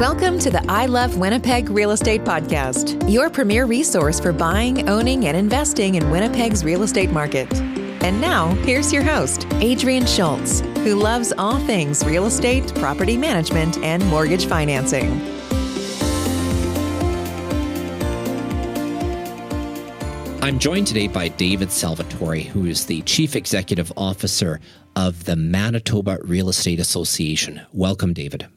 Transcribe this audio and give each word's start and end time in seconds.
Welcome 0.00 0.38
to 0.38 0.50
the 0.50 0.64
I 0.66 0.86
Love 0.86 1.18
Winnipeg 1.18 1.68
Real 1.68 1.90
Estate 1.90 2.22
Podcast, 2.22 3.06
your 3.06 3.28
premier 3.28 3.66
resource 3.66 4.18
for 4.18 4.32
buying, 4.32 4.88
owning, 4.88 5.26
and 5.26 5.36
investing 5.36 5.96
in 5.96 6.08
Winnipeg's 6.08 6.64
real 6.64 6.84
estate 6.84 7.10
market. 7.10 7.52
And 8.02 8.18
now, 8.18 8.54
here's 8.64 8.94
your 8.94 9.02
host, 9.02 9.46
Adrian 9.56 10.06
Schultz, 10.06 10.60
who 10.60 10.94
loves 10.94 11.34
all 11.36 11.58
things 11.66 12.02
real 12.02 12.24
estate, 12.24 12.74
property 12.76 13.18
management, 13.18 13.76
and 13.84 14.02
mortgage 14.06 14.46
financing. 14.46 15.20
I'm 20.42 20.58
joined 20.58 20.86
today 20.86 21.08
by 21.08 21.28
David 21.28 21.70
Salvatore, 21.70 22.40
who 22.40 22.64
is 22.64 22.86
the 22.86 23.02
Chief 23.02 23.36
Executive 23.36 23.92
Officer 23.98 24.60
of 24.96 25.24
the 25.24 25.36
Manitoba 25.36 26.20
Real 26.22 26.48
Estate 26.48 26.80
Association. 26.80 27.60
Welcome, 27.74 28.14
David. 28.14 28.48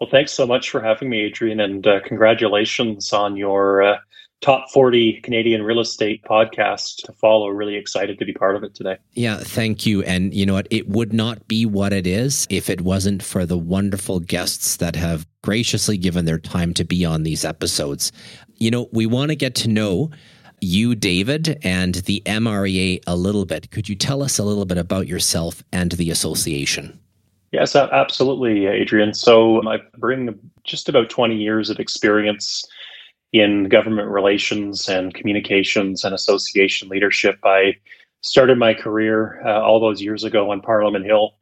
Well, 0.00 0.10
thanks 0.10 0.32
so 0.32 0.46
much 0.46 0.70
for 0.70 0.80
having 0.80 1.08
me, 1.08 1.20
Adrian, 1.22 1.60
and 1.60 1.86
uh, 1.86 2.00
congratulations 2.04 3.12
on 3.12 3.36
your 3.36 3.82
uh, 3.82 3.98
top 4.40 4.70
40 4.70 5.20
Canadian 5.22 5.62
real 5.62 5.80
estate 5.80 6.22
podcast 6.24 6.96
to 7.04 7.12
follow. 7.12 7.48
Really 7.48 7.76
excited 7.76 8.18
to 8.18 8.24
be 8.24 8.32
part 8.32 8.56
of 8.56 8.64
it 8.64 8.74
today. 8.74 8.98
Yeah, 9.12 9.38
thank 9.38 9.86
you. 9.86 10.02
And 10.02 10.34
you 10.34 10.44
know 10.44 10.54
what? 10.54 10.66
It 10.70 10.88
would 10.88 11.12
not 11.12 11.46
be 11.48 11.64
what 11.64 11.92
it 11.92 12.06
is 12.06 12.46
if 12.50 12.68
it 12.68 12.82
wasn't 12.82 13.22
for 13.22 13.46
the 13.46 13.56
wonderful 13.56 14.20
guests 14.20 14.76
that 14.76 14.96
have 14.96 15.26
graciously 15.42 15.96
given 15.96 16.24
their 16.24 16.38
time 16.38 16.74
to 16.74 16.84
be 16.84 17.04
on 17.04 17.22
these 17.22 17.44
episodes. 17.44 18.12
You 18.56 18.70
know, 18.70 18.88
we 18.92 19.06
want 19.06 19.30
to 19.30 19.36
get 19.36 19.54
to 19.56 19.68
know 19.68 20.10
you, 20.60 20.94
David, 20.94 21.58
and 21.62 21.94
the 21.94 22.22
MREA 22.26 23.00
a 23.06 23.16
little 23.16 23.44
bit. 23.44 23.70
Could 23.70 23.88
you 23.88 23.94
tell 23.94 24.22
us 24.22 24.38
a 24.38 24.44
little 24.44 24.64
bit 24.64 24.78
about 24.78 25.06
yourself 25.06 25.62
and 25.72 25.92
the 25.92 26.10
association? 26.10 26.98
Yes, 27.54 27.76
absolutely, 27.76 28.66
Adrian. 28.66 29.14
So 29.14 29.64
I 29.68 29.78
bring 29.96 30.36
just 30.64 30.88
about 30.88 31.08
20 31.08 31.36
years 31.36 31.70
of 31.70 31.78
experience 31.78 32.64
in 33.32 33.68
government 33.68 34.08
relations 34.08 34.88
and 34.88 35.14
communications 35.14 36.02
and 36.02 36.12
association 36.12 36.88
leadership. 36.88 37.38
I 37.44 37.76
started 38.22 38.58
my 38.58 38.74
career 38.74 39.40
uh, 39.46 39.62
all 39.62 39.78
those 39.78 40.02
years 40.02 40.24
ago 40.24 40.50
on 40.50 40.62
Parliament 40.62 41.04
Hill, 41.04 41.34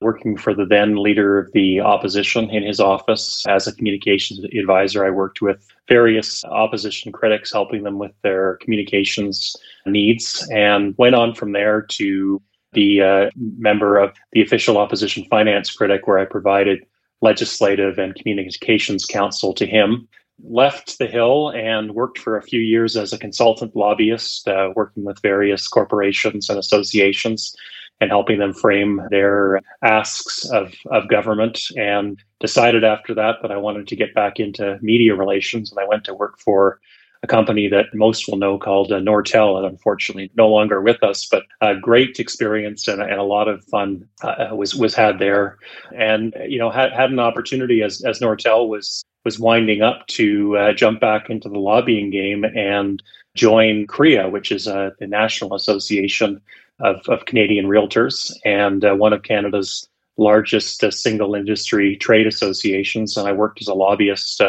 working 0.00 0.38
for 0.38 0.54
the 0.54 0.64
then 0.64 0.96
leader 0.96 1.38
of 1.38 1.52
the 1.52 1.80
opposition 1.80 2.48
in 2.48 2.62
his 2.62 2.80
office 2.80 3.44
as 3.46 3.66
a 3.66 3.74
communications 3.74 4.42
advisor. 4.58 5.04
I 5.04 5.10
worked 5.10 5.42
with 5.42 5.68
various 5.86 6.46
opposition 6.46 7.12
critics, 7.12 7.52
helping 7.52 7.82
them 7.82 7.98
with 7.98 8.12
their 8.22 8.56
communications 8.62 9.54
needs, 9.84 10.48
and 10.50 10.94
went 10.96 11.14
on 11.14 11.34
from 11.34 11.52
there 11.52 11.82
to 11.82 12.40
the 12.72 13.00
uh, 13.00 13.30
member 13.36 13.98
of 13.98 14.14
the 14.32 14.42
official 14.42 14.78
opposition 14.78 15.24
finance 15.24 15.70
critic, 15.70 16.06
where 16.06 16.18
I 16.18 16.24
provided 16.24 16.84
legislative 17.20 17.98
and 17.98 18.14
communications 18.14 19.04
counsel 19.04 19.52
to 19.54 19.66
him. 19.66 20.08
Left 20.44 20.98
the 20.98 21.08
Hill 21.08 21.50
and 21.50 21.94
worked 21.94 22.18
for 22.18 22.36
a 22.36 22.42
few 22.42 22.60
years 22.60 22.96
as 22.96 23.12
a 23.12 23.18
consultant 23.18 23.74
lobbyist, 23.74 24.46
uh, 24.46 24.70
working 24.76 25.04
with 25.04 25.20
various 25.20 25.66
corporations 25.66 26.48
and 26.48 26.58
associations 26.58 27.56
and 28.00 28.10
helping 28.10 28.38
them 28.38 28.54
frame 28.54 29.00
their 29.10 29.60
asks 29.82 30.48
of, 30.50 30.72
of 30.92 31.08
government. 31.08 31.58
And 31.76 32.22
decided 32.38 32.84
after 32.84 33.14
that 33.14 33.36
that 33.42 33.50
I 33.50 33.56
wanted 33.56 33.88
to 33.88 33.96
get 33.96 34.14
back 34.14 34.38
into 34.38 34.78
media 34.80 35.16
relations. 35.16 35.72
And 35.72 35.80
I 35.80 35.88
went 35.88 36.04
to 36.04 36.14
work 36.14 36.38
for 36.38 36.80
a 37.22 37.26
company 37.26 37.68
that 37.68 37.94
most 37.94 38.28
will 38.28 38.38
know 38.38 38.58
called 38.58 38.92
uh, 38.92 39.00
Nortel, 39.00 39.56
and 39.56 39.66
unfortunately 39.66 40.30
no 40.36 40.48
longer 40.48 40.80
with 40.80 41.02
us. 41.02 41.26
But 41.26 41.44
a 41.60 41.74
great 41.74 42.18
experience 42.18 42.86
and, 42.86 43.02
and 43.02 43.18
a 43.18 43.24
lot 43.24 43.48
of 43.48 43.64
fun 43.64 44.06
uh, 44.22 44.48
was 44.52 44.74
was 44.74 44.94
had 44.94 45.18
there, 45.18 45.58
and 45.96 46.34
you 46.46 46.58
know 46.58 46.70
had, 46.70 46.92
had 46.92 47.10
an 47.10 47.18
opportunity 47.18 47.82
as 47.82 48.04
as 48.04 48.20
Nortel 48.20 48.68
was 48.68 49.04
was 49.24 49.38
winding 49.38 49.82
up 49.82 50.06
to 50.06 50.56
uh, 50.56 50.72
jump 50.72 51.00
back 51.00 51.28
into 51.28 51.48
the 51.48 51.58
lobbying 51.58 52.10
game 52.10 52.44
and 52.44 53.02
join 53.34 53.86
CREA, 53.86 54.30
which 54.30 54.50
is 54.50 54.66
uh, 54.66 54.90
the 54.98 55.06
National 55.06 55.54
Association 55.54 56.40
of, 56.80 56.96
of 57.08 57.26
Canadian 57.26 57.66
Realtors 57.66 58.32
and 58.44 58.84
uh, 58.84 58.94
one 58.94 59.12
of 59.12 59.22
Canada's 59.22 59.88
largest 60.16 60.82
uh, 60.82 60.90
single 60.90 61.34
industry 61.34 61.96
trade 61.96 62.26
associations. 62.26 63.16
And 63.16 63.28
I 63.28 63.32
worked 63.32 63.60
as 63.60 63.68
a 63.68 63.74
lobbyist 63.74 64.40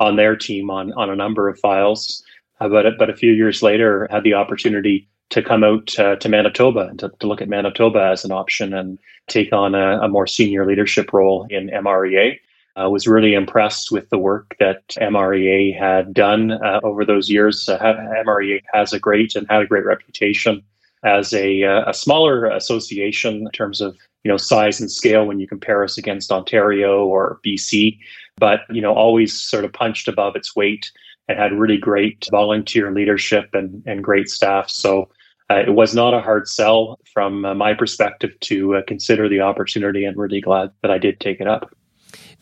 on 0.00 0.16
their 0.16 0.34
team 0.34 0.70
on 0.70 0.92
on 0.94 1.10
a 1.10 1.16
number 1.16 1.48
of 1.48 1.58
files. 1.60 2.22
Uh, 2.60 2.68
but 2.68 2.98
but 2.98 3.10
a 3.10 3.16
few 3.16 3.32
years 3.32 3.62
later, 3.62 4.08
had 4.10 4.24
the 4.24 4.34
opportunity 4.34 5.08
to 5.30 5.42
come 5.42 5.62
out 5.62 5.96
uh, 5.98 6.16
to 6.16 6.28
Manitoba 6.28 6.88
and 6.88 6.98
to, 6.98 7.10
to, 7.20 7.26
look 7.28 7.40
at 7.40 7.48
Manitoba 7.48 8.02
as 8.12 8.24
an 8.24 8.32
option 8.32 8.74
and 8.74 8.98
take 9.28 9.52
on 9.52 9.76
a, 9.76 10.00
a 10.00 10.08
more 10.08 10.26
senior 10.26 10.66
leadership 10.66 11.12
role 11.12 11.46
in 11.50 11.68
MREA. 11.68 12.36
I 12.76 12.86
was 12.86 13.06
really 13.06 13.34
impressed 13.34 13.92
with 13.92 14.08
the 14.10 14.18
work 14.18 14.56
that 14.58 14.88
MREA 15.00 15.76
had 15.76 16.12
done 16.14 16.52
uh, 16.52 16.80
over 16.82 17.04
those 17.04 17.30
years. 17.30 17.68
Uh, 17.68 17.78
MREA 17.78 18.62
has 18.72 18.92
a 18.92 18.98
great 18.98 19.36
and 19.36 19.46
had 19.48 19.62
a 19.62 19.66
great 19.66 19.84
reputation 19.84 20.62
as 21.04 21.32
a, 21.32 21.64
uh, 21.64 21.90
a 21.90 21.94
smaller 21.94 22.46
association 22.46 23.42
in 23.46 23.50
terms 23.52 23.80
of 23.80 23.96
you 24.24 24.30
know 24.30 24.36
size 24.36 24.80
and 24.80 24.90
scale 24.90 25.26
when 25.26 25.40
you 25.40 25.46
compare 25.46 25.82
us 25.84 25.96
against 25.98 26.32
Ontario 26.32 27.04
or 27.04 27.40
BC 27.44 27.98
but 28.38 28.60
you 28.70 28.82
know 28.82 28.94
always 28.94 29.32
sort 29.32 29.64
of 29.64 29.72
punched 29.72 30.08
above 30.08 30.34
its 30.34 30.56
weight 30.56 30.90
and 31.30 31.38
had 31.38 31.52
really 31.52 31.76
great 31.76 32.26
volunteer 32.32 32.90
leadership 32.90 33.50
and, 33.52 33.84
and 33.86 34.02
great 34.02 34.28
staff. 34.28 34.68
So 34.68 35.08
uh, 35.48 35.60
it 35.66 35.74
was 35.74 35.94
not 35.94 36.12
a 36.12 36.20
hard 36.20 36.48
sell 36.48 36.98
from 37.12 37.44
uh, 37.44 37.54
my 37.54 37.72
perspective 37.72 38.32
to 38.40 38.76
uh, 38.76 38.82
consider 38.86 39.28
the 39.28 39.40
opportunity 39.40 40.04
and 40.04 40.16
really 40.16 40.40
glad 40.40 40.72
that 40.82 40.90
I 40.90 40.98
did 40.98 41.20
take 41.20 41.40
it 41.40 41.46
up. 41.46 41.72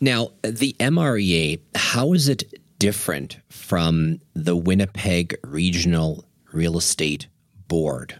Now, 0.01 0.31
the 0.43 0.75
MREA, 0.81 1.61
how 1.75 2.15
is 2.15 2.29
it 2.29 2.45
different 2.79 3.39
from 3.51 4.21
the 4.35 4.57
Winnipeg 4.57 5.37
Regional 5.45 6.25
Real 6.53 6.79
Estate 6.79 7.27
Board? 7.67 8.19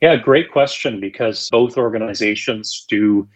Yeah, 0.00 0.16
great 0.16 0.50
question 0.52 1.00
because 1.00 1.48
both 1.50 1.76
organizations 1.76 2.86
do 2.88 3.28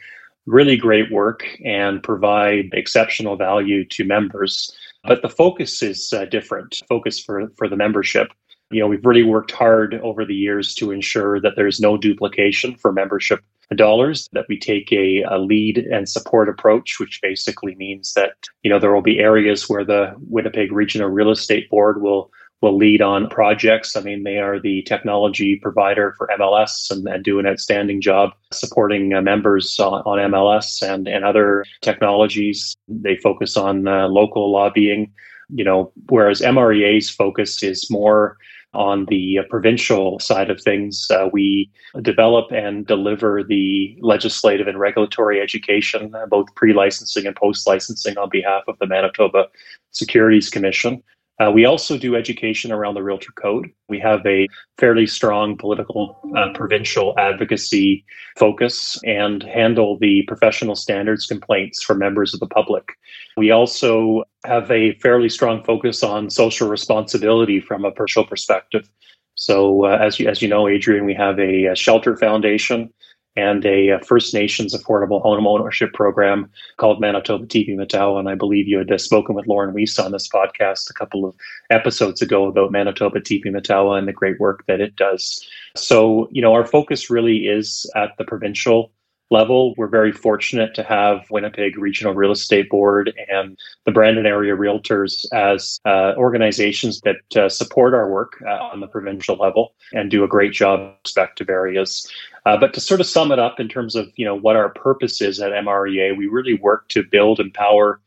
really 0.47 0.76
great 0.76 1.10
work 1.10 1.44
and 1.64 2.03
provide 2.03 2.70
exceptional 2.72 3.36
value 3.36 3.84
to 3.86 4.04
members. 4.04 4.75
But 5.04 5.22
the 5.22 5.28
focus 5.28 5.82
is 5.82 6.12
uh, 6.12 6.26
different, 6.26 6.81
focus 6.88 7.19
for, 7.19 7.48
for 7.56 7.69
the 7.69 7.76
membership. 7.76 8.28
You 8.70 8.81
know, 8.81 8.86
we've 8.86 9.04
really 9.04 9.25
worked 9.25 9.50
hard 9.50 9.94
over 10.02 10.25
the 10.25 10.34
years 10.34 10.75
to 10.76 10.92
ensure 10.92 11.41
that 11.41 11.54
there's 11.56 11.81
no 11.81 11.97
duplication 11.97 12.76
for 12.76 12.92
membership 12.92 13.41
dollars, 13.75 14.28
that 14.32 14.47
we 14.48 14.58
take 14.58 14.92
a, 14.92 15.22
a 15.22 15.38
lead 15.38 15.78
and 15.78 16.08
support 16.08 16.48
approach, 16.48 16.98
which 17.00 17.20
basically 17.22 17.75
means 17.76 18.14
that, 18.14 18.34
you 18.62 18.70
know, 18.70 18.78
there 18.78 18.94
will 18.94 19.02
be 19.02 19.19
areas 19.19 19.69
where 19.69 19.84
the 19.84 20.14
Winnipeg 20.28 20.72
Regional 20.72 21.08
Real 21.08 21.31
Estate 21.31 21.69
Board 21.70 22.02
will 22.02 22.31
will 22.62 22.76
lead 22.76 23.02
on 23.02 23.28
projects. 23.28 23.96
I 23.96 24.00
mean, 24.00 24.22
they 24.22 24.38
are 24.38 24.58
the 24.58 24.82
technology 24.82 25.56
provider 25.56 26.14
for 26.16 26.30
MLS 26.38 26.90
and, 26.90 27.06
and 27.08 27.24
do 27.24 27.38
an 27.38 27.46
outstanding 27.46 28.00
job 28.00 28.30
supporting 28.52 29.12
uh, 29.12 29.20
members 29.20 29.78
on, 29.80 30.02
on, 30.06 30.30
MLS 30.30 30.80
and, 30.82 31.08
and 31.08 31.24
other 31.24 31.64
technologies. 31.80 32.76
They 32.88 33.16
focus 33.16 33.56
on 33.56 33.88
uh, 33.88 34.06
local 34.06 34.50
lobbying, 34.52 35.12
you 35.50 35.64
know, 35.64 35.92
whereas 36.08 36.40
MREA's 36.40 37.10
focus 37.10 37.62
is 37.64 37.90
more 37.90 38.38
on 38.74 39.06
the 39.06 39.38
uh, 39.38 39.42
provincial 39.50 40.18
side 40.18 40.48
of 40.48 40.60
things. 40.60 41.06
Uh, 41.10 41.28
we 41.32 41.70
develop 42.00 42.50
and 42.52 42.86
deliver 42.86 43.42
the 43.42 43.98
legislative 44.00 44.66
and 44.66 44.78
regulatory 44.78 45.40
education, 45.40 46.14
uh, 46.14 46.26
both 46.26 46.46
pre 46.54 46.72
licensing 46.72 47.26
and 47.26 47.36
post 47.36 47.66
licensing, 47.66 48.16
on 48.16 48.30
behalf 48.30 48.62
of 48.68 48.78
the 48.78 48.86
Manitoba 48.86 49.48
Securities 49.90 50.48
Commission. 50.48 51.02
Uh, 51.41 51.50
we 51.50 51.65
also 51.65 51.97
do 51.98 52.15
education 52.15 52.70
around 52.70 52.94
the 52.94 53.03
Realtor 53.03 53.32
Code. 53.32 53.70
We 53.88 53.98
have 54.00 54.25
a 54.26 54.48
fairly 54.78 55.06
strong 55.06 55.56
political 55.56 56.20
uh, 56.37 56.53
provincial 56.54 57.15
advocacy 57.19 58.04
focus 58.38 58.98
and 59.04 59.43
handle 59.43 59.98
the 59.98 60.22
professional 60.28 60.76
standards 60.76 61.26
complaints 61.26 61.82
for 61.82 61.94
members 61.94 62.34
of 62.34 62.41
the 62.41 62.47
public. 62.47 62.93
We 63.37 63.50
also 63.50 64.25
have 64.44 64.70
a 64.70 64.94
fairly 64.96 65.29
strong 65.29 65.64
focus 65.64 66.02
on 66.02 66.31
social 66.31 66.69
responsibility 66.69 67.61
from 67.61 67.85
a 67.85 67.90
personal 67.90 68.26
perspective. 68.26 68.88
So, 69.35 69.87
uh, 69.87 69.99
as 70.00 70.20
you 70.20 70.28
as 70.28 70.43
you 70.43 70.49
know, 70.49 70.69
Adrian, 70.69 71.06
we 71.06 71.14
have 71.14 71.38
a, 71.38 71.67
a 71.67 71.75
shelter 71.75 72.17
foundation 72.17 72.93
and 73.37 73.64
a, 73.64 73.88
a, 73.88 74.00
First 74.00 74.34
Nations 74.34 74.75
affordable 74.75 75.23
home 75.23 75.46
ownership 75.46 75.93
program 75.93 76.50
called 76.76 77.00
Manitoba 77.00 77.46
Tipi 77.46 77.70
Mitawa. 77.70 78.19
And 78.19 78.29
I 78.29 78.34
believe 78.34 78.69
you 78.69 78.79
had 78.79 78.93
uh, 78.93 78.99
spoken 78.99 79.34
with 79.34 79.46
Lorne 79.46 79.73
Weiss 79.75 79.99
on 79.99 80.12
this 80.12 80.29
podcast 80.29 80.90
a 80.90 80.94
couple 80.94 81.25
of 81.25 81.34
episodes 81.70 82.20
ago 82.20 82.46
about 82.46 82.73
Manitoba 82.73 83.20
Tipi 83.20 83.46
Mitawa 83.46 83.99
and 83.99 84.06
the 84.06 84.12
great 84.12 84.38
work 84.38 84.64
that 84.67 84.81
it 84.81 84.96
does. 84.96 85.46
So, 85.76 86.29
you 86.31 86.43
know, 86.43 86.52
our 86.52 86.67
focus 86.67 87.08
really 87.08 87.46
is 87.46 87.90
at 87.96 88.11
the 88.19 88.25
provincial 88.25 88.93
level. 89.32 89.75
We're 89.76 89.88
very 89.88 90.12
fortunate 90.12 90.75
to 90.75 90.82
have 90.84 91.29
Winnipeg 91.31 91.76
Regional 91.76 92.14
Real 92.14 92.31
Estate 92.31 92.69
Board 92.69 93.12
and 93.29 93.58
the 93.84 93.90
Brandon 93.90 94.26
Area 94.26 94.55
Realtors 94.55 95.25
as 95.32 95.81
uh, 95.84 96.12
organizations 96.17 97.00
that 97.00 97.37
uh, 97.37 97.49
support 97.49 97.94
our 97.94 98.08
work 98.11 98.40
uh, 98.46 98.50
on 98.50 98.81
the 98.81 98.87
provincial 98.87 99.37
level 99.37 99.75
and 99.93 100.11
do 100.11 100.23
a 100.23 100.29
great 100.29 100.52
job 100.52 100.81
in 100.81 100.94
respective 101.05 101.49
areas. 101.49 102.08
Uh, 102.44 102.56
but 102.56 102.75
to 102.75 102.81
sort 102.81 103.00
of 103.00 103.06
sum 103.06 103.32
it 103.32 103.38
up 103.38 103.58
in 103.58 103.69
terms 103.69 103.94
of 103.94 104.11
you 104.17 104.25
know 104.25 104.37
what 104.37 104.56
our 104.56 104.69
purpose 104.69 105.20
is 105.20 105.40
at 105.40 105.52
MREA, 105.52 106.17
we 106.17 106.26
really 106.26 106.55
work 106.55 106.88
to 106.88 107.02
build, 107.02 107.40
empower, 107.40 108.00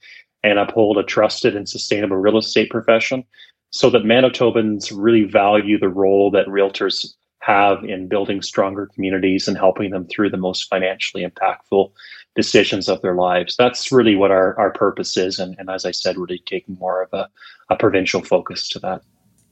and 0.43 0.59
uphold 0.59 0.97
a 0.97 1.03
trusted 1.03 1.55
and 1.55 1.67
sustainable 1.67 2.17
real 2.17 2.37
estate 2.37 2.69
profession 2.69 3.23
so 3.71 3.89
that 3.89 4.03
Manitobans 4.03 4.91
really 4.95 5.23
value 5.23 5.77
the 5.77 5.89
role 5.89 6.31
that 6.31 6.47
realtors 6.47 7.13
have 7.45 7.83
in 7.83 8.07
building 8.07 8.41
stronger 8.41 8.87
communities 8.87 9.47
and 9.47 9.55
helping 9.55 9.91
them 9.91 10.07
through 10.07 10.31
the 10.31 10.37
most 10.37 10.67
financially 10.67 11.23
impactful 11.23 11.91
decisions 12.35 12.89
of 12.89 13.01
their 13.03 13.13
lives. 13.13 13.55
That's 13.55 13.91
really 13.91 14.15
what 14.15 14.31
our, 14.31 14.57
our 14.57 14.71
purpose 14.71 15.15
is. 15.15 15.37
And, 15.37 15.55
and 15.59 15.69
as 15.69 15.85
I 15.85 15.91
said, 15.91 16.17
really 16.17 16.41
taking 16.47 16.75
more 16.79 17.03
of 17.03 17.13
a, 17.13 17.29
a 17.69 17.75
provincial 17.75 18.23
focus 18.23 18.67
to 18.69 18.79
that. 18.79 19.03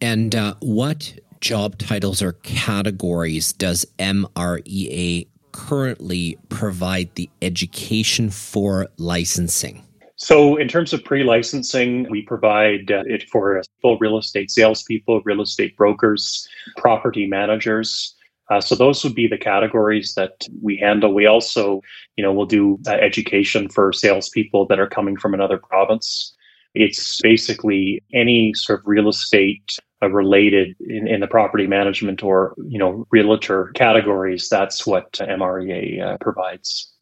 And 0.01 0.35
uh, 0.35 0.55
what 0.59 1.13
job 1.39 1.77
titles 1.77 2.23
or 2.23 2.33
categories 2.33 3.53
does 3.53 3.85
MREA 3.99 5.27
currently 5.51 6.39
provide 6.49 7.13
the 7.13 7.29
education 7.43 8.31
for 8.31 8.87
licensing? 8.97 9.85
So, 10.15 10.57
in 10.57 10.67
terms 10.67 10.93
of 10.93 11.03
pre 11.03 11.23
licensing, 11.23 12.07
we 12.09 12.21
provide 12.21 12.91
uh, 12.91 13.03
it 13.05 13.29
for 13.29 13.61
full 13.81 13.97
real 13.97 14.17
estate 14.17 14.51
salespeople, 14.51 15.21
real 15.25 15.41
estate 15.41 15.75
brokers, 15.75 16.47
property 16.77 17.25
managers. 17.25 18.15
Uh, 18.49 18.61
so 18.61 18.75
those 18.75 19.03
would 19.03 19.15
be 19.15 19.27
the 19.27 19.37
categories 19.37 20.13
that 20.15 20.47
we 20.61 20.77
handle. 20.77 21.13
We 21.13 21.25
also, 21.25 21.81
you 22.17 22.23
know, 22.23 22.33
we'll 22.33 22.45
do 22.45 22.77
uh, 22.85 22.91
education 22.91 23.69
for 23.69 23.93
salespeople 23.93 24.67
that 24.67 24.79
are 24.79 24.87
coming 24.87 25.17
from 25.17 25.33
another 25.33 25.57
province. 25.57 26.35
It's 26.75 27.21
basically 27.21 28.03
any 28.13 28.53
sort 28.53 28.81
of 28.81 28.87
real 28.87 29.07
estate 29.07 29.77
uh, 30.01 30.09
related 30.09 30.75
in, 30.81 31.07
in, 31.07 31.19
the 31.21 31.27
property 31.27 31.67
management 31.67 32.23
or 32.23 32.55
you 32.67 32.79
know 32.79 33.07
realtor 33.11 33.71
categories. 33.75 34.49
That's 34.49 34.85
what 34.85 35.11
MREA 35.13 36.01
uh, 36.01 36.17
provides. 36.19 36.92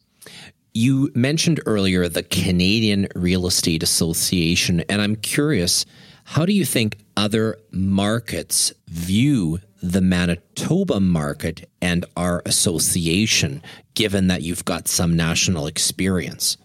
You 0.74 1.12
mentioned 1.14 1.60
earlier 1.66 2.08
the 2.08 2.24
Canadian 2.24 3.10
Real 3.14 3.46
Estate 3.46 3.84
Association, 3.84 4.80
and 4.88 5.02
I'm 5.02 5.18
curious, 5.18 5.86
how 6.24 6.46
do 6.46 6.54
you 6.54 6.64
think 6.64 6.98
other 7.18 7.58
markets 7.72 8.72
view 8.88 9.60
the 9.84 10.00
Manitoba 10.00 11.02
market 11.02 11.70
and 11.82 12.06
our 12.16 12.42
association, 12.46 13.62
given 13.96 14.28
that 14.28 14.44
you've 14.44 14.64
got 14.64 14.88
some 14.88 15.14
national 15.14 15.68
experience? 15.68 16.56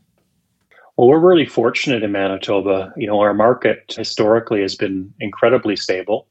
Well, 0.97 1.09
we're 1.09 1.19
really 1.19 1.47
fortunate 1.47 2.05
in 2.05 2.12
Manitoba. 2.12 2.93
You 2.97 3.09
know, 3.09 3.19
our 3.19 3.35
market 3.35 3.93
historically 3.97 4.62
has 4.62 4.76
been 4.76 5.12
incredibly 5.19 5.75
stable. 5.75 6.29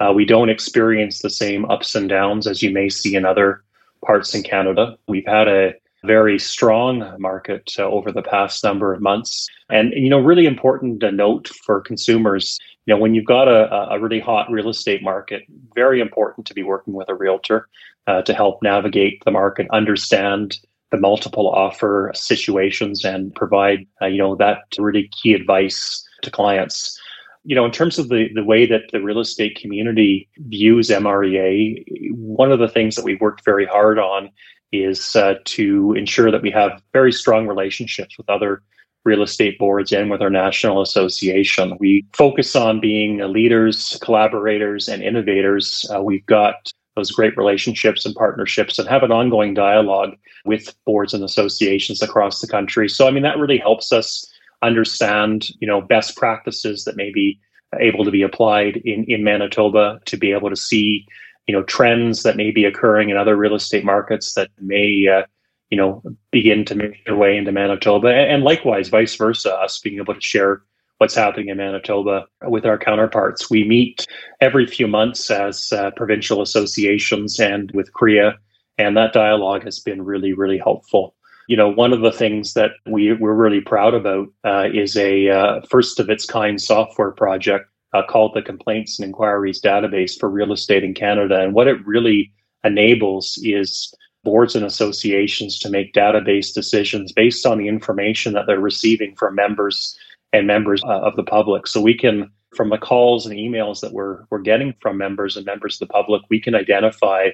Uh, 0.00 0.12
we 0.12 0.24
don't 0.24 0.50
experience 0.50 1.20
the 1.20 1.30
same 1.30 1.66
ups 1.66 1.94
and 1.94 2.08
downs 2.08 2.48
as 2.48 2.64
you 2.64 2.72
may 2.72 2.88
see 2.88 3.14
in 3.14 3.24
other 3.24 3.62
parts 4.04 4.34
in 4.34 4.42
Canada. 4.42 4.98
We've 5.06 5.26
had 5.26 5.46
a 5.46 5.74
very 6.04 6.38
strong 6.38 7.14
market 7.18 7.72
uh, 7.78 7.84
over 7.84 8.10
the 8.10 8.22
past 8.22 8.64
number 8.64 8.92
of 8.92 9.00
months. 9.00 9.48
And, 9.70 9.92
you 9.92 10.10
know, 10.10 10.18
really 10.18 10.46
important 10.46 11.00
to 11.00 11.12
note 11.12 11.48
for 11.64 11.80
consumers, 11.80 12.58
you 12.86 12.94
know, 12.94 13.00
when 13.00 13.14
you've 13.14 13.24
got 13.24 13.48
a, 13.48 13.92
a 13.92 14.00
really 14.00 14.20
hot 14.20 14.50
real 14.50 14.68
estate 14.68 15.02
market, 15.02 15.44
very 15.74 16.00
important 16.00 16.46
to 16.46 16.54
be 16.54 16.62
working 16.62 16.94
with 16.94 17.08
a 17.08 17.14
realtor 17.14 17.68
uh, 18.06 18.22
to 18.22 18.34
help 18.34 18.62
navigate 18.62 19.22
the 19.24 19.30
market, 19.30 19.66
understand 19.72 20.58
the 20.90 20.98
multiple 20.98 21.48
offer 21.48 22.10
situations 22.14 23.04
and 23.04 23.34
provide, 23.34 23.86
uh, 24.02 24.06
you 24.06 24.18
know, 24.18 24.34
that 24.36 24.64
really 24.78 25.08
key 25.22 25.34
advice 25.34 26.06
to 26.22 26.30
clients 26.30 27.00
you 27.44 27.56
know, 27.56 27.64
in 27.64 27.72
terms 27.72 27.98
of 27.98 28.08
the, 28.08 28.28
the 28.34 28.44
way 28.44 28.66
that 28.66 28.82
the 28.92 29.00
real 29.00 29.18
estate 29.18 29.58
community 29.60 30.28
views 30.36 30.90
MREA, 30.90 31.84
one 32.12 32.52
of 32.52 32.60
the 32.60 32.68
things 32.68 32.94
that 32.94 33.04
we've 33.04 33.20
worked 33.20 33.44
very 33.44 33.66
hard 33.66 33.98
on 33.98 34.30
is 34.72 35.14
uh, 35.16 35.34
to 35.44 35.92
ensure 35.92 36.30
that 36.30 36.42
we 36.42 36.50
have 36.50 36.82
very 36.92 37.12
strong 37.12 37.46
relationships 37.46 38.16
with 38.16 38.28
other 38.28 38.62
real 39.04 39.22
estate 39.22 39.58
boards 39.58 39.92
and 39.92 40.10
with 40.10 40.22
our 40.22 40.30
national 40.30 40.80
association. 40.80 41.76
We 41.80 42.04
focus 42.12 42.54
on 42.54 42.80
being 42.80 43.18
leaders, 43.32 43.98
collaborators, 44.00 44.88
and 44.88 45.02
innovators. 45.02 45.84
Uh, 45.94 46.02
we've 46.02 46.26
got 46.26 46.72
those 46.94 47.10
great 47.10 47.36
relationships 47.36 48.04
and 48.04 48.14
partnerships 48.14 48.78
and 48.78 48.88
have 48.88 49.02
an 49.02 49.12
ongoing 49.12 49.54
dialogue 49.54 50.10
with 50.44 50.74
boards 50.84 51.14
and 51.14 51.24
associations 51.24 52.02
across 52.02 52.40
the 52.40 52.46
country. 52.46 52.88
So, 52.88 53.08
I 53.08 53.10
mean, 53.10 53.22
that 53.22 53.38
really 53.38 53.58
helps 53.58 53.92
us 53.92 54.30
understand, 54.62 55.48
you 55.58 55.66
know, 55.66 55.80
best 55.80 56.16
practices 56.16 56.84
that 56.84 56.96
may 56.96 57.10
be 57.10 57.40
able 57.80 58.04
to 58.04 58.10
be 58.10 58.22
applied 58.22 58.76
in, 58.84 59.04
in 59.08 59.24
Manitoba 59.24 60.00
to 60.04 60.16
be 60.16 60.32
able 60.32 60.50
to 60.50 60.56
see 60.56 61.06
you 61.52 61.58
know 61.58 61.64
trends 61.64 62.22
that 62.22 62.38
may 62.38 62.50
be 62.50 62.64
occurring 62.64 63.10
in 63.10 63.18
other 63.18 63.36
real 63.36 63.54
estate 63.54 63.84
markets 63.84 64.32
that 64.32 64.48
may 64.58 65.06
uh, 65.06 65.22
you 65.68 65.76
know 65.76 66.02
begin 66.30 66.64
to 66.64 66.74
make 66.74 67.04
their 67.04 67.14
way 67.14 67.36
into 67.36 67.52
Manitoba, 67.52 68.08
and 68.08 68.42
likewise 68.42 68.88
vice 68.88 69.14
versa. 69.16 69.54
Us 69.54 69.78
being 69.78 69.98
able 69.98 70.14
to 70.14 70.20
share 70.20 70.62
what's 70.96 71.14
happening 71.14 71.48
in 71.48 71.58
Manitoba 71.58 72.24
with 72.44 72.64
our 72.64 72.78
counterparts. 72.78 73.50
We 73.50 73.64
meet 73.64 74.06
every 74.40 74.66
few 74.66 74.88
months 74.88 75.30
as 75.30 75.70
uh, 75.74 75.90
provincial 75.90 76.40
associations 76.40 77.38
and 77.38 77.70
with 77.72 77.92
CREA, 77.92 78.32
and 78.78 78.96
that 78.96 79.12
dialogue 79.12 79.64
has 79.64 79.78
been 79.78 80.00
really, 80.00 80.32
really 80.32 80.58
helpful. 80.58 81.14
You 81.48 81.58
know, 81.58 81.68
one 81.68 81.92
of 81.92 82.00
the 82.00 82.12
things 82.12 82.54
that 82.54 82.70
we, 82.86 83.12
we're 83.12 83.34
really 83.34 83.60
proud 83.60 83.92
about 83.92 84.28
uh, 84.42 84.68
is 84.72 84.96
a 84.96 85.28
uh, 85.28 85.60
first 85.68 86.00
of 86.00 86.08
its 86.08 86.24
kind 86.24 86.58
software 86.58 87.10
project 87.10 87.68
uh, 87.92 88.02
called 88.08 88.32
the 88.34 88.42
Complaints 88.42 88.98
and 88.98 89.06
Inquiries 89.06 89.60
Database 89.60 90.18
for 90.18 90.28
Real 90.28 90.52
Estate 90.52 90.84
in 90.84 90.94
Canada. 90.94 91.40
And 91.40 91.54
what 91.54 91.68
it 91.68 91.84
really 91.86 92.32
enables 92.64 93.38
is 93.42 93.94
boards 94.24 94.54
and 94.54 94.64
associations 94.64 95.58
to 95.58 95.70
make 95.70 95.92
database 95.92 96.54
decisions 96.54 97.12
based 97.12 97.44
on 97.44 97.58
the 97.58 97.68
information 97.68 98.32
that 98.32 98.46
they're 98.46 98.60
receiving 98.60 99.14
from 99.16 99.34
members 99.34 99.96
and 100.32 100.46
members 100.46 100.82
uh, 100.84 101.00
of 101.00 101.16
the 101.16 101.24
public. 101.24 101.66
So 101.66 101.80
we 101.80 101.96
can, 101.96 102.30
from 102.56 102.70
the 102.70 102.78
calls 102.78 103.26
and 103.26 103.36
emails 103.36 103.80
that 103.80 103.92
we're, 103.92 104.24
we're 104.30 104.38
getting 104.38 104.74
from 104.80 104.96
members 104.96 105.36
and 105.36 105.44
members 105.44 105.80
of 105.80 105.88
the 105.88 105.92
public, 105.92 106.22
we 106.30 106.40
can 106.40 106.54
identify 106.54 107.30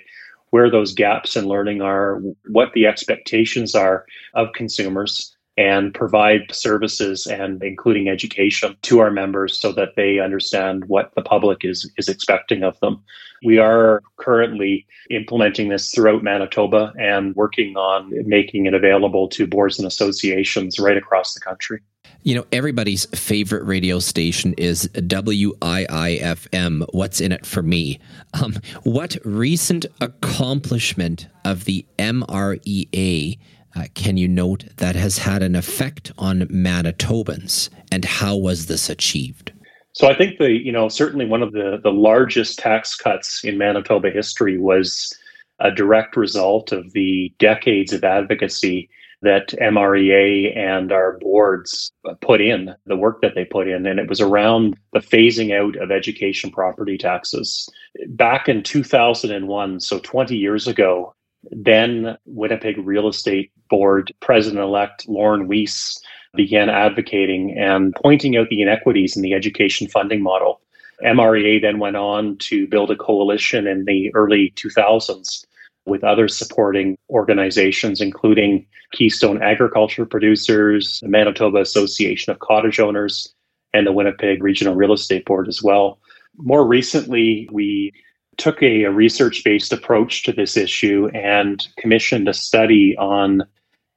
where 0.50 0.70
those 0.70 0.94
gaps 0.94 1.36
in 1.36 1.46
learning 1.46 1.82
are, 1.82 2.22
what 2.48 2.72
the 2.72 2.86
expectations 2.86 3.74
are 3.74 4.06
of 4.34 4.48
consumers, 4.54 5.36
and 5.58 5.92
provide 5.92 6.54
services 6.54 7.26
and 7.26 7.62
including 7.64 8.08
education 8.08 8.76
to 8.82 9.00
our 9.00 9.10
members 9.10 9.58
so 9.58 9.72
that 9.72 9.96
they 9.96 10.20
understand 10.20 10.84
what 10.84 11.12
the 11.16 11.22
public 11.22 11.64
is 11.64 11.90
is 11.98 12.08
expecting 12.08 12.62
of 12.62 12.78
them. 12.78 13.02
We 13.44 13.58
are 13.58 14.02
currently 14.18 14.86
implementing 15.10 15.68
this 15.68 15.90
throughout 15.90 16.22
Manitoba 16.22 16.92
and 16.98 17.34
working 17.34 17.76
on 17.76 18.12
making 18.26 18.66
it 18.66 18.74
available 18.74 19.28
to 19.30 19.48
boards 19.48 19.78
and 19.78 19.86
associations 19.86 20.78
right 20.78 20.96
across 20.96 21.34
the 21.34 21.40
country. 21.40 21.80
You 22.22 22.36
know, 22.36 22.46
everybody's 22.52 23.06
favorite 23.06 23.64
radio 23.64 23.98
station 23.98 24.54
is 24.58 24.88
WIIFM. 24.94 26.86
What's 26.92 27.20
in 27.20 27.32
it 27.32 27.46
for 27.46 27.62
me? 27.62 27.98
Um, 28.42 28.54
what 28.84 29.16
recent 29.24 29.86
accomplishment 30.00 31.26
of 31.44 31.64
the 31.64 31.84
MREA 31.98 33.38
uh, 33.76 33.84
can 33.94 34.16
you 34.16 34.28
note 34.28 34.64
that 34.76 34.96
has 34.96 35.18
had 35.18 35.42
an 35.42 35.54
effect 35.54 36.12
on 36.18 36.42
Manitobans, 36.42 37.68
and 37.92 38.04
how 38.04 38.36
was 38.36 38.66
this 38.66 38.88
achieved? 38.88 39.52
So 39.92 40.08
I 40.08 40.14
think 40.14 40.38
the 40.38 40.52
you 40.52 40.72
know 40.72 40.88
certainly 40.88 41.26
one 41.26 41.42
of 41.42 41.52
the 41.52 41.80
the 41.82 41.92
largest 41.92 42.58
tax 42.58 42.94
cuts 42.94 43.44
in 43.44 43.58
Manitoba 43.58 44.10
history 44.10 44.58
was 44.58 45.12
a 45.60 45.70
direct 45.70 46.16
result 46.16 46.72
of 46.72 46.92
the 46.92 47.32
decades 47.38 47.92
of 47.92 48.04
advocacy 48.04 48.88
that 49.22 49.48
MREA 49.60 50.56
and 50.56 50.92
our 50.92 51.18
boards 51.18 51.90
put 52.20 52.40
in, 52.40 52.74
the 52.86 52.96
work 52.96 53.20
that 53.22 53.34
they 53.34 53.44
put 53.44 53.66
in. 53.66 53.86
And 53.86 53.98
it 53.98 54.08
was 54.08 54.20
around 54.20 54.76
the 54.92 55.00
phasing 55.00 55.52
out 55.52 55.76
of 55.76 55.90
education 55.90 56.50
property 56.50 56.96
taxes. 56.96 57.68
Back 58.06 58.48
in 58.48 58.62
2001, 58.62 59.80
so 59.80 59.98
20 59.98 60.36
years 60.36 60.68
ago, 60.68 61.14
then 61.50 62.16
Winnipeg 62.26 62.78
Real 62.78 63.08
Estate 63.08 63.50
Board 63.68 64.12
President 64.20 64.62
elect 64.62 65.08
Lorne 65.08 65.48
Weiss 65.48 66.00
began 66.34 66.68
advocating 66.68 67.56
and 67.58 67.94
pointing 68.02 68.36
out 68.36 68.48
the 68.48 68.62
inequities 68.62 69.16
in 69.16 69.22
the 69.22 69.34
education 69.34 69.88
funding 69.88 70.22
model. 70.22 70.60
MREA 71.04 71.60
then 71.60 71.78
went 71.78 71.96
on 71.96 72.36
to 72.38 72.66
build 72.66 72.90
a 72.90 72.96
coalition 72.96 73.66
in 73.66 73.84
the 73.84 74.12
early 74.14 74.52
2000s 74.56 75.44
with 75.86 76.04
other 76.04 76.28
supporting 76.28 76.98
organizations, 77.08 78.00
including 78.00 78.66
Keystone 78.92 79.42
Agriculture 79.42 80.04
Producers, 80.04 81.00
the 81.00 81.08
Manitoba 81.08 81.58
Association 81.58 82.30
of 82.30 82.40
Cottage 82.40 82.78
Owners, 82.78 83.32
and 83.72 83.86
the 83.86 83.92
Winnipeg 83.92 84.42
Regional 84.42 84.74
Real 84.74 84.92
Estate 84.92 85.24
Board 85.24 85.48
as 85.48 85.62
well. 85.62 85.98
More 86.36 86.66
recently, 86.66 87.48
we 87.50 87.92
took 88.36 88.62
a, 88.62 88.84
a 88.84 88.90
research 88.90 89.42
based 89.44 89.72
approach 89.72 90.22
to 90.24 90.32
this 90.32 90.56
issue 90.56 91.08
and 91.14 91.66
commissioned 91.76 92.28
a 92.28 92.34
study 92.34 92.96
on 92.96 93.42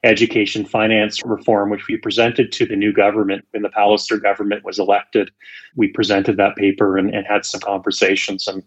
education 0.04 0.66
finance 0.66 1.22
reform, 1.24 1.70
which 1.70 1.88
we 1.88 1.98
presented 1.98 2.52
to 2.52 2.66
the 2.66 2.76
new 2.76 2.92
government 2.92 3.46
when 3.52 3.62
the 3.62 3.70
Pallister 3.70 4.22
government 4.22 4.64
was 4.64 4.80
elected. 4.80 5.30
We 5.76 5.90
presented 5.90 6.38
that 6.38 6.56
paper 6.56 6.98
and, 6.98 7.14
and 7.14 7.26
had 7.28 7.46
some 7.46 7.62
conversations. 7.62 8.48
And, 8.48 8.64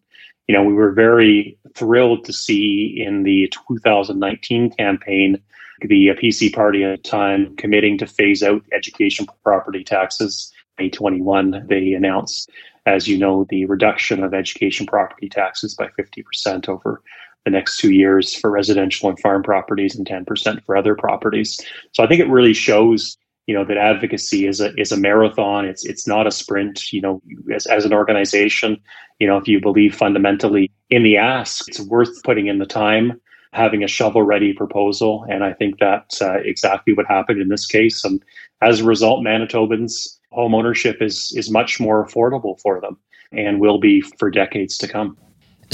you 0.46 0.54
know, 0.54 0.62
we 0.62 0.74
were 0.74 0.92
very 0.92 1.58
thrilled 1.74 2.24
to 2.26 2.32
see 2.32 3.02
in 3.04 3.24
the 3.24 3.52
2019 3.68 4.70
campaign 4.70 5.40
the 5.80 6.10
PC 6.22 6.54
party 6.54 6.84
at 6.84 7.02
the 7.02 7.08
time 7.08 7.56
committing 7.56 7.98
to 7.98 8.06
phase 8.06 8.42
out 8.42 8.62
education 8.72 9.26
property 9.42 9.82
taxes. 9.82 10.52
2021, 10.78 11.66
they 11.68 11.92
announced, 11.92 12.50
as 12.86 13.06
you 13.06 13.16
know, 13.16 13.46
the 13.48 13.64
reduction 13.66 14.22
of 14.22 14.34
education 14.34 14.86
property 14.86 15.28
taxes 15.28 15.74
by 15.74 15.88
50% 15.98 16.68
over 16.68 17.02
the 17.44 17.50
next 17.50 17.78
two 17.78 17.92
years 17.92 18.34
for 18.34 18.50
residential 18.50 19.08
and 19.08 19.20
farm 19.20 19.42
properties 19.42 19.94
and 19.94 20.06
10% 20.06 20.64
for 20.64 20.76
other 20.76 20.94
properties. 20.94 21.60
So 21.92 22.02
I 22.02 22.06
think 22.06 22.20
it 22.20 22.28
really 22.28 22.54
shows 22.54 23.16
you 23.46 23.54
know 23.54 23.64
that 23.64 23.76
advocacy 23.76 24.46
is 24.46 24.60
a 24.60 24.74
is 24.80 24.90
a 24.90 24.96
marathon. 24.96 25.66
It's 25.66 25.84
it's 25.84 26.06
not 26.06 26.26
a 26.26 26.30
sprint 26.30 26.92
you 26.92 27.00
know 27.00 27.22
as, 27.54 27.66
as 27.66 27.84
an 27.84 27.92
organization. 27.92 28.80
You 29.18 29.26
know 29.26 29.36
if 29.36 29.46
you 29.46 29.60
believe 29.60 29.94
fundamentally 29.94 30.70
in 30.90 31.02
the 31.02 31.16
ask 31.16 31.68
it's 31.68 31.80
worth 31.80 32.22
putting 32.22 32.46
in 32.46 32.58
the 32.58 32.66
time 32.66 33.20
having 33.52 33.84
a 33.84 33.88
shovel 33.88 34.22
ready 34.22 34.52
proposal. 34.52 35.26
And 35.28 35.44
i 35.44 35.52
think 35.52 35.78
that's 35.78 36.22
uh, 36.22 36.38
exactly 36.44 36.94
what 36.94 37.06
happened 37.06 37.40
in 37.40 37.48
this 37.48 37.66
case. 37.66 38.02
And 38.04 38.22
as 38.62 38.80
a 38.80 38.84
result 38.84 39.24
manitobans 39.24 40.18
home 40.30 40.54
ownership 40.54 41.02
is 41.02 41.32
is 41.36 41.50
much 41.50 41.78
more 41.78 42.04
affordable 42.04 42.58
for 42.60 42.80
them 42.80 42.96
and 43.32 43.60
will 43.60 43.78
be 43.78 44.00
for 44.00 44.30
decades 44.30 44.78
to 44.78 44.88
come 44.88 45.18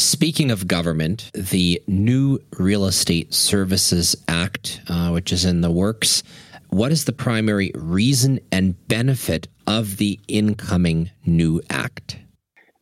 Speaking 0.01 0.51
of 0.51 0.67
government, 0.67 1.31
the 1.35 1.83
new 1.87 2.39
Real 2.59 2.87
Estate 2.87 3.35
Services 3.35 4.17
Act, 4.29 4.81
uh, 4.89 5.11
which 5.11 5.31
is 5.31 5.45
in 5.45 5.61
the 5.61 5.71
works, 5.71 6.23
what 6.71 6.91
is 6.91 7.05
the 7.05 7.13
primary 7.13 7.71
reason 7.75 8.41
and 8.51 8.89
benefit 8.89 9.47
of 9.67 9.99
the 9.99 10.19
incoming 10.27 11.11
new 11.27 11.61
act? 11.69 12.17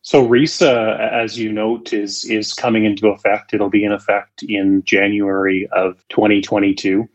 So 0.01 0.25
RESA, 0.25 0.97
as 1.11 1.37
you 1.37 1.51
note, 1.51 1.91
is 1.91 2.23
is 2.23 2.53
coming 2.53 2.85
into 2.85 3.09
effect. 3.09 3.53
It'll 3.53 3.69
be 3.69 3.83
in 3.83 3.91
effect 3.91 4.41
in 4.43 4.81
January 4.85 5.67
of 5.73 6.01
2022. 6.07 7.09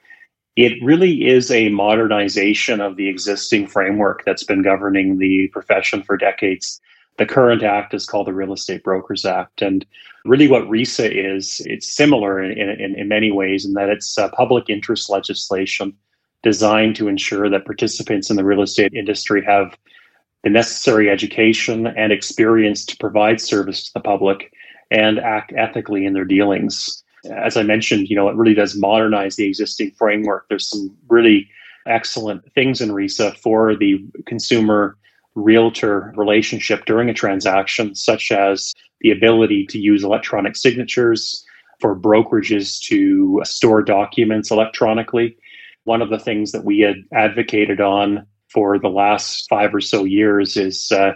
It 0.54 0.74
really 0.84 1.26
is 1.26 1.50
a 1.50 1.70
modernization 1.70 2.82
of 2.82 2.96
the 2.96 3.08
existing 3.08 3.68
framework 3.68 4.22
that's 4.26 4.44
been 4.44 4.60
governing 4.60 5.16
the 5.16 5.48
profession 5.48 6.02
for 6.02 6.18
decades. 6.18 6.78
The 7.16 7.26
current 7.26 7.62
act 7.62 7.94
is 7.94 8.06
called 8.06 8.26
the 8.26 8.34
Real 8.34 8.52
Estate 8.52 8.82
Brokers 8.82 9.24
Act. 9.24 9.62
And 9.62 9.86
really, 10.24 10.48
what 10.48 10.68
RESA 10.68 11.10
is, 11.10 11.62
it's 11.64 11.86
similar 11.86 12.42
in, 12.42 12.58
in, 12.58 12.94
in 12.96 13.08
many 13.08 13.30
ways 13.30 13.64
in 13.64 13.74
that 13.74 13.88
it's 13.88 14.18
public 14.32 14.68
interest 14.68 15.08
legislation 15.08 15.94
designed 16.42 16.96
to 16.96 17.08
ensure 17.08 17.48
that 17.48 17.64
participants 17.64 18.30
in 18.30 18.36
the 18.36 18.44
real 18.44 18.62
estate 18.62 18.92
industry 18.94 19.42
have 19.44 19.76
the 20.44 20.50
necessary 20.50 21.08
education 21.08 21.86
and 21.86 22.12
experience 22.12 22.84
to 22.84 22.96
provide 22.98 23.40
service 23.40 23.86
to 23.86 23.94
the 23.94 24.00
public 24.00 24.52
and 24.90 25.18
act 25.18 25.52
ethically 25.56 26.04
in 26.04 26.12
their 26.12 26.26
dealings. 26.26 27.02
As 27.32 27.56
I 27.56 27.62
mentioned, 27.62 28.08
you 28.08 28.16
know, 28.16 28.28
it 28.28 28.36
really 28.36 28.54
does 28.54 28.76
modernize 28.76 29.36
the 29.36 29.46
existing 29.46 29.92
framework. 29.92 30.46
There's 30.48 30.68
some 30.68 30.94
really 31.08 31.48
excellent 31.86 32.52
things 32.52 32.82
in 32.82 32.92
RESA 32.92 33.38
for 33.38 33.74
the 33.74 34.04
consumer 34.26 34.98
realtor 35.34 36.12
relationship 36.16 36.84
during 36.84 37.08
a 37.08 37.14
transaction, 37.14 37.94
such 37.94 38.30
as 38.30 38.72
the 39.00 39.10
ability 39.10 39.66
to 39.66 39.78
use 39.78 40.04
electronic 40.04 40.56
signatures, 40.56 41.44
for 41.80 41.94
brokerages 41.94 42.80
to 42.80 43.42
store 43.44 43.82
documents 43.82 44.50
electronically, 44.50 45.36
one 45.84 46.00
of 46.00 46.10
the 46.10 46.18
things 46.18 46.52
that 46.52 46.64
we 46.64 46.80
had 46.80 46.96
advocated 47.12 47.80
on 47.80 48.26
for 48.48 48.78
the 48.78 48.88
last 48.88 49.46
five 49.48 49.74
or 49.74 49.80
so 49.80 50.04
years 50.04 50.56
is 50.56 50.90
uh, 50.92 51.12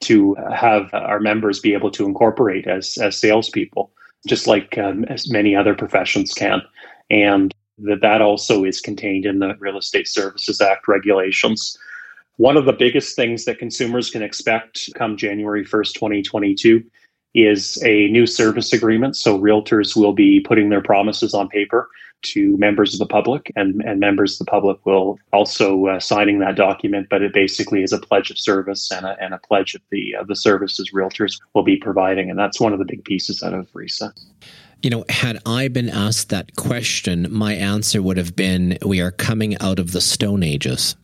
to 0.00 0.34
have 0.54 0.88
our 0.94 1.20
members 1.20 1.60
be 1.60 1.74
able 1.74 1.90
to 1.90 2.06
incorporate 2.06 2.66
as 2.66 2.96
as 2.98 3.18
salespeople, 3.18 3.92
just 4.26 4.46
like 4.46 4.78
um, 4.78 5.04
as 5.04 5.30
many 5.30 5.56
other 5.56 5.74
professions 5.74 6.32
can, 6.32 6.62
and 7.10 7.52
that 7.78 8.00
that 8.00 8.22
also 8.22 8.64
is 8.64 8.80
contained 8.80 9.26
in 9.26 9.40
the 9.40 9.54
Real 9.58 9.78
Estate 9.78 10.08
Services 10.08 10.60
Act 10.60 10.88
regulations. 10.88 11.76
One 12.36 12.56
of 12.56 12.66
the 12.66 12.72
biggest 12.72 13.16
things 13.16 13.46
that 13.46 13.58
consumers 13.58 14.10
can 14.10 14.22
expect 14.22 14.90
come 14.94 15.16
January 15.16 15.64
1st, 15.64 15.94
2022 15.94 16.84
is 17.34 17.82
a 17.82 18.08
new 18.08 18.26
service 18.26 18.72
agreement. 18.72 19.16
So 19.16 19.38
realtors 19.38 19.96
will 19.96 20.12
be 20.12 20.40
putting 20.40 20.68
their 20.68 20.82
promises 20.82 21.34
on 21.34 21.48
paper 21.48 21.88
to 22.22 22.56
members 22.56 22.94
of 22.94 22.98
the 22.98 23.06
public, 23.06 23.52
and, 23.56 23.82
and 23.82 24.00
members 24.00 24.34
of 24.34 24.46
the 24.46 24.50
public 24.50 24.84
will 24.84 25.18
also 25.32 25.86
uh, 25.86 26.00
signing 26.00 26.38
that 26.40 26.56
document. 26.56 27.08
But 27.10 27.22
it 27.22 27.32
basically 27.32 27.82
is 27.82 27.92
a 27.92 27.98
pledge 27.98 28.30
of 28.30 28.38
service 28.38 28.90
and 28.90 29.06
a, 29.06 29.16
and 29.20 29.34
a 29.34 29.38
pledge 29.38 29.74
of 29.74 29.82
the 29.90 30.14
of 30.14 30.26
the 30.26 30.36
services 30.36 30.90
realtors 30.94 31.38
will 31.54 31.62
be 31.62 31.76
providing, 31.76 32.30
and 32.30 32.38
that's 32.38 32.58
one 32.58 32.72
of 32.72 32.78
the 32.78 32.86
big 32.86 33.04
pieces 33.04 33.42
out 33.42 33.54
of 33.54 33.70
RESA. 33.72 34.12
You 34.82 34.90
know, 34.90 35.04
had 35.08 35.40
I 35.46 35.68
been 35.68 35.88
asked 35.88 36.30
that 36.30 36.56
question, 36.56 37.28
my 37.30 37.54
answer 37.54 38.02
would 38.02 38.16
have 38.16 38.34
been 38.34 38.78
we 38.84 39.00
are 39.00 39.10
coming 39.10 39.58
out 39.60 39.78
of 39.78 39.92
the 39.92 40.00
Stone 40.00 40.42
Ages. 40.42 40.96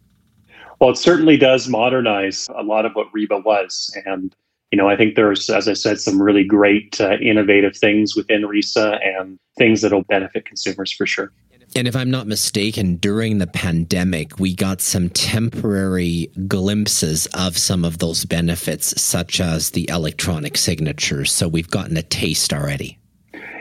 Well, 0.83 0.91
it 0.91 0.99
certainly 0.99 1.37
does 1.37 1.69
modernize 1.69 2.49
a 2.59 2.65
lot 2.65 2.85
of 2.87 2.95
what 2.95 3.07
REBA 3.13 3.45
was. 3.45 3.97
And 4.05 4.35
you 4.73 4.77
know, 4.77 4.89
I 4.89 4.97
think 4.97 5.15
there's, 5.15 5.49
as 5.49 5.69
I 5.69 5.75
said, 5.75 6.01
some 6.01 6.21
really 6.21 6.43
great 6.43 7.01
uh, 7.01 7.19
innovative 7.19 7.77
things 7.77 8.17
within 8.17 8.43
RESA 8.43 8.99
and 9.07 9.39
things 9.57 9.83
that'll 9.83 10.03
benefit 10.03 10.45
consumers 10.45 10.91
for 10.91 11.07
sure. 11.07 11.31
And 11.77 11.87
if 11.87 11.95
I'm 11.95 12.11
not 12.11 12.27
mistaken, 12.27 12.97
during 12.97 13.39
the 13.39 13.47
pandemic, 13.47 14.41
we 14.41 14.57
got 14.57 14.81
some 14.81 15.09
temporary 15.11 16.33
glimpses 16.49 17.27
of 17.27 17.57
some 17.57 17.85
of 17.85 17.99
those 17.99 18.25
benefits, 18.25 19.01
such 19.01 19.41
as 19.41 19.71
the 19.71 19.89
electronic 19.89 20.57
signatures. 20.57 21.31
So 21.31 21.47
we've 21.47 21.71
gotten 21.71 21.97
a 21.97 22.03
taste 22.03 22.53
already. 22.53 22.99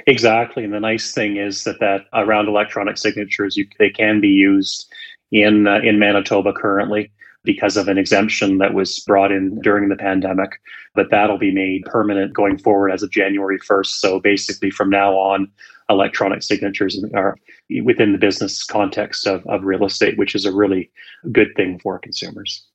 Exactly. 0.08 0.64
And 0.64 0.74
the 0.74 0.80
nice 0.80 1.12
thing 1.12 1.38
is 1.38 1.66
that, 1.66 1.80
that 1.82 2.06
around 2.14 2.48
electronic 2.48 2.98
signatures, 2.98 3.56
you, 3.58 3.68
they 3.78 3.92
can 3.92 4.20
be 4.20 4.30
used 4.30 4.92
in, 5.32 5.68
uh, 5.68 5.80
in 5.84 6.00
Manitoba 6.00 6.54
currently 6.54 7.12
because 7.44 7.76
of 7.76 7.88
an 7.88 7.98
exemption 7.98 8.60
that 8.60 8.74
was 8.74 9.00
brought 9.00 9.32
in 9.32 9.60
during 9.62 9.90
the 9.90 9.96
pandemic. 9.96 10.62
But 10.94 11.10
that'll 11.10 11.40
be 11.40 11.52
made 11.52 11.86
permanent 11.86 12.34
going 12.34 12.58
forward 12.58 12.92
as 12.92 13.02
of 13.02 13.12
January 13.12 13.60
1st. 13.60 13.88
So 13.88 14.20
basically, 14.20 14.70
from 14.70 14.90
now 14.90 15.14
on, 15.14 15.52
electronic 15.90 16.44
signatures 16.44 17.04
are 17.14 17.36
within 17.84 18.12
the 18.12 18.18
business 18.18 18.64
context 18.64 19.28
of, 19.28 19.46
of 19.48 19.64
real 19.64 19.86
estate, 19.86 20.18
which 20.18 20.36
is 20.36 20.46
a 20.46 20.54
really 20.54 20.90
good 21.32 21.50
thing 21.56 21.80
for 21.80 22.00
consumers. 22.00 22.66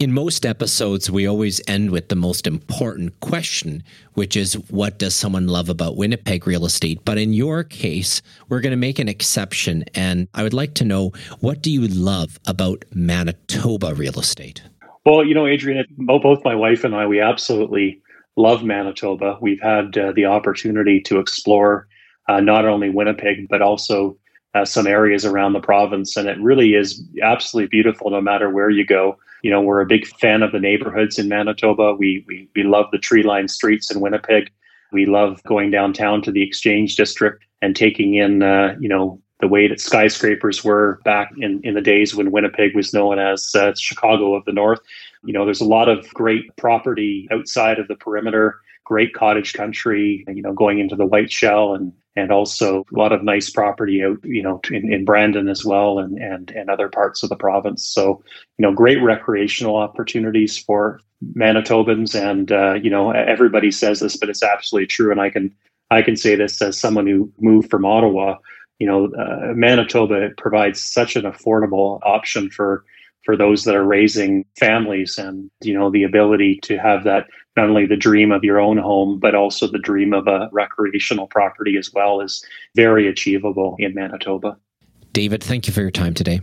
In 0.00 0.12
most 0.12 0.46
episodes, 0.46 1.10
we 1.10 1.26
always 1.26 1.60
end 1.66 1.90
with 1.90 2.08
the 2.08 2.14
most 2.14 2.46
important 2.46 3.18
question, 3.18 3.82
which 4.14 4.36
is 4.36 4.54
what 4.70 4.96
does 4.96 5.12
someone 5.12 5.48
love 5.48 5.68
about 5.68 5.96
Winnipeg 5.96 6.46
real 6.46 6.64
estate? 6.64 7.04
But 7.04 7.18
in 7.18 7.32
your 7.32 7.64
case, 7.64 8.22
we're 8.48 8.60
going 8.60 8.70
to 8.70 8.76
make 8.76 9.00
an 9.00 9.08
exception. 9.08 9.84
And 9.96 10.28
I 10.34 10.44
would 10.44 10.54
like 10.54 10.74
to 10.74 10.84
know 10.84 11.10
what 11.40 11.62
do 11.62 11.72
you 11.72 11.88
love 11.88 12.38
about 12.46 12.84
Manitoba 12.94 13.92
real 13.96 14.20
estate? 14.20 14.62
Well, 15.04 15.24
you 15.24 15.34
know, 15.34 15.48
Adrian, 15.48 15.84
both 15.90 16.44
my 16.44 16.54
wife 16.54 16.84
and 16.84 16.94
I, 16.94 17.04
we 17.04 17.20
absolutely 17.20 18.00
love 18.36 18.62
Manitoba. 18.62 19.36
We've 19.40 19.60
had 19.60 19.98
uh, 19.98 20.12
the 20.12 20.26
opportunity 20.26 21.00
to 21.06 21.18
explore 21.18 21.88
uh, 22.28 22.38
not 22.38 22.66
only 22.66 22.88
Winnipeg, 22.88 23.48
but 23.50 23.62
also 23.62 24.16
uh, 24.54 24.64
some 24.64 24.86
areas 24.86 25.24
around 25.24 25.54
the 25.54 25.60
province. 25.60 26.16
And 26.16 26.28
it 26.28 26.40
really 26.40 26.74
is 26.74 27.02
absolutely 27.20 27.68
beautiful 27.68 28.12
no 28.12 28.20
matter 28.20 28.48
where 28.48 28.70
you 28.70 28.86
go. 28.86 29.18
You 29.42 29.50
know, 29.50 29.60
we're 29.60 29.80
a 29.80 29.86
big 29.86 30.06
fan 30.06 30.42
of 30.42 30.52
the 30.52 30.60
neighborhoods 30.60 31.18
in 31.18 31.28
Manitoba. 31.28 31.94
We 31.94 32.24
we 32.26 32.48
we 32.54 32.62
love 32.62 32.86
the 32.92 32.98
tree 32.98 33.22
lined 33.22 33.50
streets 33.50 33.90
in 33.90 34.00
Winnipeg. 34.00 34.50
We 34.92 35.06
love 35.06 35.42
going 35.44 35.70
downtown 35.70 36.22
to 36.22 36.32
the 36.32 36.42
Exchange 36.42 36.96
District 36.96 37.44
and 37.60 37.76
taking 37.76 38.14
in, 38.14 38.42
uh, 38.42 38.76
you 38.80 38.88
know, 38.88 39.20
the 39.40 39.48
way 39.48 39.68
that 39.68 39.80
skyscrapers 39.80 40.64
were 40.64 41.00
back 41.04 41.30
in, 41.38 41.60
in 41.62 41.74
the 41.74 41.80
days 41.80 42.14
when 42.14 42.32
Winnipeg 42.32 42.74
was 42.74 42.92
known 42.92 43.18
as 43.18 43.54
uh, 43.54 43.72
Chicago 43.76 44.34
of 44.34 44.44
the 44.44 44.52
North. 44.52 44.80
You 45.24 45.32
know, 45.32 45.44
there's 45.44 45.60
a 45.60 45.66
lot 45.66 45.88
of 45.88 46.08
great 46.14 46.44
property 46.56 47.28
outside 47.30 47.78
of 47.78 47.88
the 47.88 47.96
perimeter, 47.96 48.60
great 48.84 49.14
cottage 49.14 49.52
country, 49.52 50.24
you 50.28 50.42
know, 50.42 50.52
going 50.52 50.78
into 50.78 50.96
the 50.96 51.06
Whiteshell 51.06 51.74
and 51.74 51.92
and 52.18 52.32
also 52.32 52.84
a 52.92 52.98
lot 52.98 53.12
of 53.12 53.22
nice 53.22 53.48
property 53.50 54.02
out, 54.04 54.18
you 54.24 54.42
know, 54.42 54.60
in, 54.70 54.92
in 54.92 55.04
Brandon 55.04 55.48
as 55.48 55.64
well 55.64 55.98
and, 55.98 56.18
and, 56.18 56.50
and 56.50 56.68
other 56.68 56.88
parts 56.88 57.22
of 57.22 57.28
the 57.28 57.36
province. 57.36 57.86
So, 57.86 58.22
you 58.58 58.62
know, 58.62 58.72
great 58.72 59.00
recreational 59.02 59.76
opportunities 59.76 60.58
for 60.58 61.00
Manitobans. 61.34 62.14
And, 62.14 62.50
uh, 62.50 62.74
you 62.74 62.90
know, 62.90 63.10
everybody 63.10 63.70
says 63.70 64.00
this, 64.00 64.16
but 64.16 64.28
it's 64.28 64.42
absolutely 64.42 64.88
true. 64.88 65.10
And 65.12 65.20
I 65.20 65.30
can, 65.30 65.54
I 65.90 66.02
can 66.02 66.16
say 66.16 66.34
this 66.36 66.60
as 66.60 66.78
someone 66.78 67.06
who 67.06 67.32
moved 67.38 67.70
from 67.70 67.84
Ottawa, 67.84 68.36
you 68.78 68.86
know, 68.86 69.06
uh, 69.14 69.52
Manitoba 69.54 70.30
provides 70.36 70.80
such 70.80 71.16
an 71.16 71.22
affordable 71.22 72.00
option 72.02 72.50
for 72.50 72.84
for 73.28 73.36
those 73.36 73.64
that 73.64 73.74
are 73.74 73.84
raising 73.84 74.42
families 74.58 75.18
and 75.18 75.50
you 75.60 75.74
know 75.74 75.90
the 75.90 76.02
ability 76.02 76.58
to 76.62 76.78
have 76.78 77.04
that 77.04 77.26
not 77.58 77.68
only 77.68 77.84
the 77.84 77.94
dream 77.94 78.32
of 78.32 78.42
your 78.42 78.58
own 78.58 78.78
home 78.78 79.18
but 79.18 79.34
also 79.34 79.66
the 79.66 79.78
dream 79.78 80.14
of 80.14 80.26
a 80.26 80.48
recreational 80.50 81.26
property 81.26 81.76
as 81.76 81.92
well 81.92 82.22
is 82.22 82.42
very 82.74 83.06
achievable 83.06 83.76
in 83.78 83.94
Manitoba. 83.94 84.56
David, 85.12 85.44
thank 85.44 85.66
you 85.66 85.74
for 85.74 85.82
your 85.82 85.90
time 85.90 86.14
today. 86.14 86.40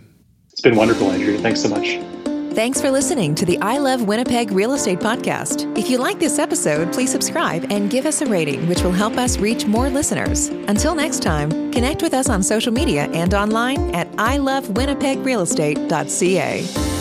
It's 0.52 0.62
been 0.62 0.76
wonderful, 0.76 1.10
Andrew. 1.10 1.40
Thanks 1.40 1.64
so 1.64 1.70
much. 1.70 1.98
Thanks 2.56 2.80
for 2.80 2.90
listening 2.90 3.36
to 3.36 3.46
the 3.46 3.60
I 3.60 3.80
Love 3.80 4.08
Winnipeg 4.08 4.52
Real 4.52 4.72
Estate 4.72 5.00
Podcast. 5.00 5.78
If 5.78 5.90
you 5.90 5.98
like 5.98 6.20
this 6.20 6.40
episode, 6.40 6.94
please 6.94 7.12
subscribe 7.12 7.70
and 7.70 7.90
give 7.90 8.06
us 8.06 8.22
a 8.22 8.26
rating, 8.26 8.66
which 8.70 8.82
will 8.82 8.94
help 8.94 9.18
us 9.18 9.38
reach 9.38 9.66
more 9.66 9.90
listeners. 9.90 10.48
Until 10.48 10.96
next 10.96 11.22
time, 11.22 11.50
connect 11.74 12.02
with 12.02 12.14
us 12.14 12.30
on 12.30 12.42
social 12.42 12.72
media 12.72 13.10
and 13.12 13.34
online 13.34 13.94
at 13.94 14.10
ilovewinnipegrealestate.ca. 14.14 16.95